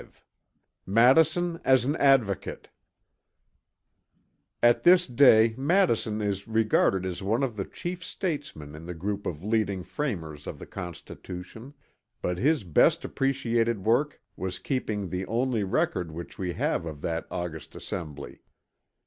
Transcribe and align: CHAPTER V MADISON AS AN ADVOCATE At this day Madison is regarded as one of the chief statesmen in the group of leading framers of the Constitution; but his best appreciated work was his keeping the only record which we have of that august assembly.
CHAPTER 0.01 0.13
V 0.87 0.91
MADISON 0.93 1.61
AS 1.63 1.85
AN 1.85 1.95
ADVOCATE 1.97 2.69
At 4.63 4.81
this 4.81 5.05
day 5.05 5.53
Madison 5.59 6.19
is 6.21 6.47
regarded 6.47 7.05
as 7.05 7.21
one 7.21 7.43
of 7.43 7.55
the 7.55 7.65
chief 7.65 8.03
statesmen 8.03 8.73
in 8.73 8.87
the 8.87 8.95
group 8.95 9.27
of 9.27 9.43
leading 9.43 9.83
framers 9.83 10.47
of 10.47 10.57
the 10.57 10.65
Constitution; 10.65 11.75
but 12.19 12.39
his 12.39 12.63
best 12.63 13.05
appreciated 13.05 13.85
work 13.85 14.19
was 14.35 14.55
his 14.55 14.63
keeping 14.63 15.07
the 15.07 15.27
only 15.27 15.63
record 15.63 16.11
which 16.11 16.39
we 16.39 16.53
have 16.53 16.87
of 16.87 17.01
that 17.01 17.27
august 17.29 17.75
assembly. 17.75 18.41